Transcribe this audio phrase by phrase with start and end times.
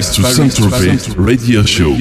[0.00, 1.94] Paris to Saint-Tropez Radio Show.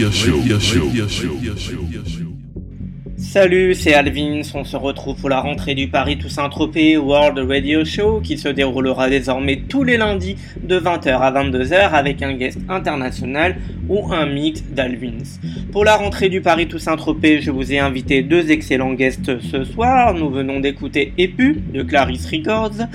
[3.18, 4.42] Salut, c'est Alvins.
[4.54, 8.48] On se retrouve pour la rentrée du Paris Toussaint Tropez World Radio Show qui se
[8.48, 13.58] déroulera désormais tous les lundis de 20h à 22h avec un guest international
[13.90, 15.38] ou un mix d'Alvins.
[15.72, 19.64] Pour la rentrée du Paris Toussaint Tropez, je vous ai invité deux excellents guests ce
[19.66, 20.14] soir.
[20.14, 22.88] Nous venons d'écouter Epu de Clarisse Records.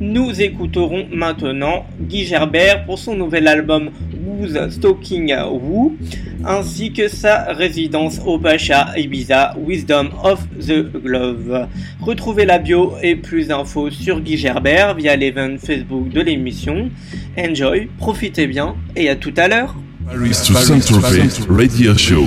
[0.00, 3.90] Nous écouterons maintenant Guy Gerbert pour son nouvel album
[4.70, 5.96] Stalking Who
[6.44, 11.66] ainsi que sa résidence au Pacha Ibiza Wisdom of the Glove.
[12.00, 16.90] Retrouvez la bio et plus d'infos sur Guy Gerbert via l'event Facebook de l'émission.
[17.38, 19.74] Enjoy, profitez bien et à tout à l'heure.
[20.06, 22.26] Paris to Saint-Tropez Radio Show.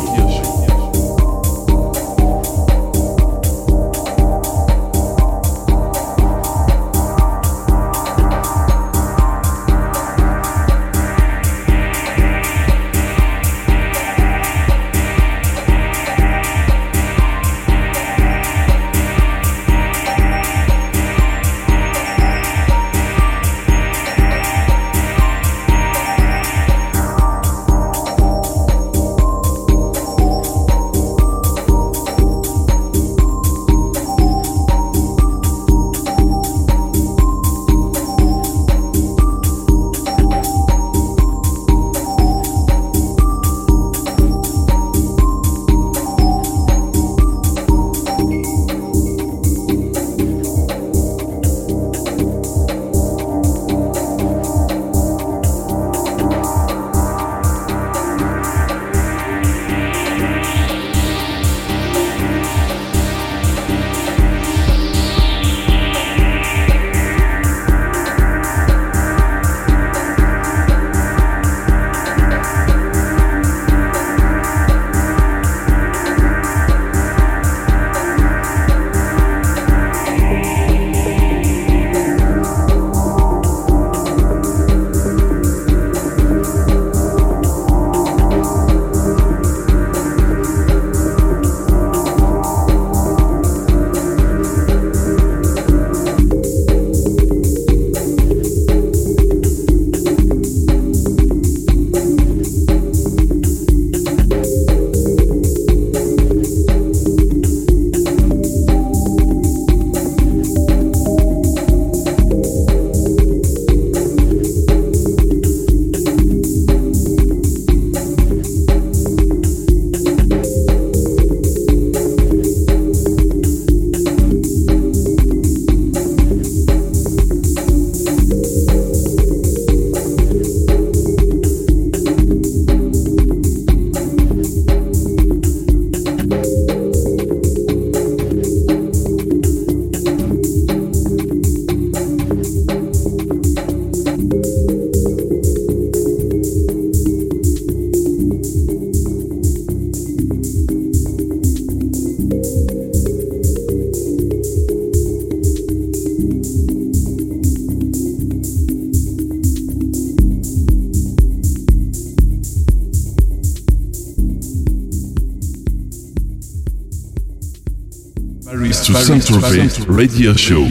[169.31, 170.65] Radio Show.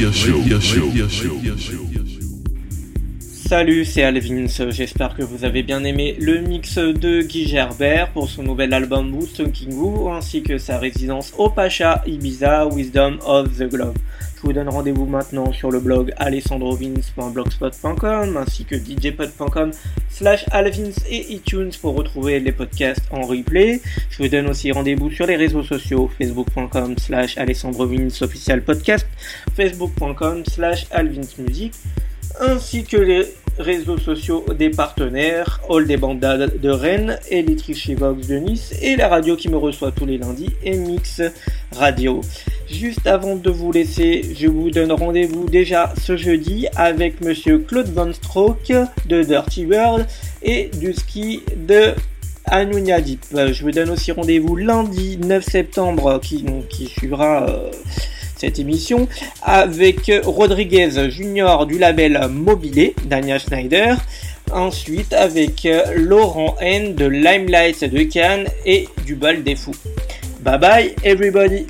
[3.49, 4.47] Salut, c'est Alvins.
[4.69, 9.17] J'espère que vous avez bien aimé le mix de Guy Gerbert pour son nouvel album
[9.53, 13.95] King Woo ainsi que sa résidence au Pacha Ibiza Wisdom of the Glove.
[14.41, 19.73] Je vous donne rendez-vous maintenant sur le blog alessandrovins.blogspot.com ainsi que djpod.com
[20.09, 23.83] slash alvins et iTunes pour retrouver les podcasts en replay.
[24.21, 29.07] Je vous donne aussi rendez-vous sur les réseaux sociaux facebook.com slash alessandrovins official podcast,
[29.57, 31.73] facebook.com slash alvinsmusic
[32.39, 33.25] ainsi que les
[33.59, 39.09] réseaux sociaux des partenaires, All des Bandades de Rennes, Electric Vox de Nice et la
[39.09, 41.23] radio qui me reçoit tous les lundis, Mix
[41.73, 42.21] Radio.
[42.69, 47.89] Juste avant de vous laisser, je vous donne rendez-vous déjà ce jeudi avec monsieur Claude
[47.89, 48.71] Von Stroke
[49.07, 50.07] de Dirty World
[50.43, 51.95] et du ski de
[52.51, 53.25] Anunia Deep.
[53.33, 56.45] Je vous donne aussi rendez-vous lundi 9 septembre qui,
[56.87, 57.71] suivra euh,
[58.37, 59.09] cette émission
[59.43, 63.97] avec Rodriguez Junior du label Mobilé, Daniel Schneider.
[64.53, 69.77] Ensuite avec Laurent N de Limelight de Cannes et du Bal des Fous.
[70.43, 71.67] Bye bye everybody.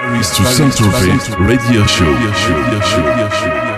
[0.00, 3.69] Paris to Saint-Tropez Radio Show.